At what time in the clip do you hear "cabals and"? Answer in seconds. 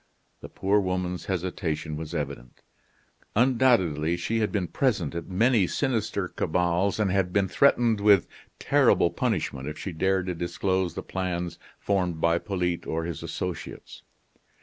6.27-7.11